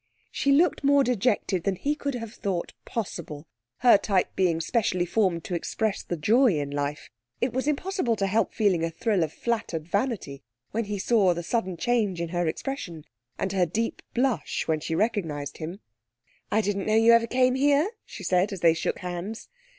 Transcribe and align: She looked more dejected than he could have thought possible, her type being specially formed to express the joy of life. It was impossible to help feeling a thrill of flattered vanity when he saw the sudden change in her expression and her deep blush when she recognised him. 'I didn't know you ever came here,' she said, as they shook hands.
She 0.31 0.51
looked 0.51 0.83
more 0.83 1.03
dejected 1.03 1.63
than 1.63 1.75
he 1.75 1.93
could 1.93 2.15
have 2.15 2.33
thought 2.33 2.73
possible, 2.85 3.45
her 3.81 3.99
type 3.99 4.35
being 4.35 4.59
specially 4.59 5.05
formed 5.05 5.43
to 5.43 5.53
express 5.53 6.01
the 6.01 6.17
joy 6.17 6.59
of 6.59 6.73
life. 6.73 7.11
It 7.39 7.53
was 7.53 7.67
impossible 7.67 8.15
to 8.15 8.25
help 8.25 8.51
feeling 8.51 8.83
a 8.83 8.89
thrill 8.89 9.21
of 9.23 9.31
flattered 9.31 9.87
vanity 9.87 10.41
when 10.71 10.85
he 10.85 10.97
saw 10.97 11.35
the 11.35 11.43
sudden 11.43 11.77
change 11.77 12.19
in 12.19 12.29
her 12.29 12.47
expression 12.47 13.05
and 13.37 13.51
her 13.53 13.67
deep 13.67 14.01
blush 14.15 14.67
when 14.67 14.79
she 14.79 14.95
recognised 14.95 15.57
him. 15.59 15.81
'I 16.51 16.61
didn't 16.61 16.87
know 16.87 16.95
you 16.95 17.13
ever 17.13 17.27
came 17.27 17.53
here,' 17.53 17.91
she 18.03 18.23
said, 18.23 18.51
as 18.51 18.61
they 18.61 18.73
shook 18.73 18.97
hands. 19.01 19.49